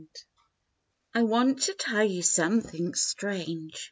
[0.01, 0.27] 66
[1.13, 3.75] T WANT to tell you something strange